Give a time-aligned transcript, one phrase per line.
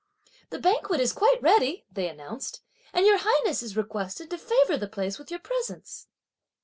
[0.49, 4.89] "The banquet is quite ready," they announced, "and your highness is requested to favour the
[4.89, 6.07] place with your presence."